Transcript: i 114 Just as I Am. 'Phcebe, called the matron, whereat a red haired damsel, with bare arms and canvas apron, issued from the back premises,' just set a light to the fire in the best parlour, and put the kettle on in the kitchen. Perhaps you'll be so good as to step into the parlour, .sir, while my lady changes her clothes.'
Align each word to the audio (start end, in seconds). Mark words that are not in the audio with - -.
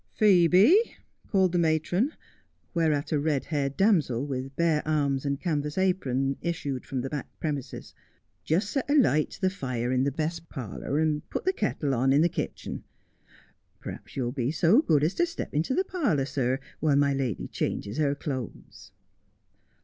i 0.19 0.25
114 0.25 0.49
Just 0.49 0.55
as 0.55 0.61
I 0.63 0.63
Am. 0.63 0.79
'Phcebe, 0.79 0.97
called 1.31 1.51
the 1.51 1.59
matron, 1.59 2.11
whereat 2.73 3.11
a 3.11 3.19
red 3.19 3.45
haired 3.45 3.77
damsel, 3.77 4.25
with 4.25 4.55
bare 4.55 4.81
arms 4.83 5.27
and 5.27 5.39
canvas 5.39 5.77
apron, 5.77 6.37
issued 6.41 6.87
from 6.87 7.01
the 7.01 7.09
back 7.11 7.27
premises,' 7.39 7.93
just 8.43 8.71
set 8.71 8.89
a 8.89 8.95
light 8.95 9.29
to 9.29 9.41
the 9.41 9.51
fire 9.51 9.91
in 9.91 10.03
the 10.03 10.11
best 10.11 10.49
parlour, 10.49 10.97
and 10.97 11.29
put 11.29 11.45
the 11.45 11.53
kettle 11.53 11.93
on 11.93 12.11
in 12.11 12.23
the 12.23 12.29
kitchen. 12.29 12.83
Perhaps 13.79 14.15
you'll 14.15 14.31
be 14.31 14.49
so 14.49 14.81
good 14.81 15.03
as 15.03 15.13
to 15.13 15.27
step 15.27 15.53
into 15.53 15.75
the 15.75 15.83
parlour, 15.85 16.25
.sir, 16.25 16.59
while 16.79 16.95
my 16.95 17.13
lady 17.13 17.47
changes 17.47 17.97
her 17.99 18.15
clothes.' 18.15 18.91